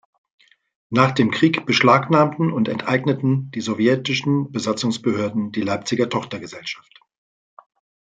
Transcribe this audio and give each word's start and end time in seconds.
Nach 0.89 1.11
dem 1.11 1.29
Krieg 1.29 1.67
beschlagnahmten 1.67 2.51
und 2.51 2.67
enteigneten 2.67 3.51
die 3.51 3.61
sowjetischen 3.61 4.51
Besatzungsbehörden 4.51 5.51
die 5.51 5.61
Leipziger 5.61 6.09
Tochtergesellschaft. 6.09 6.99